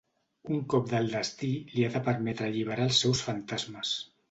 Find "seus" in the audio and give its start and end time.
3.05-3.25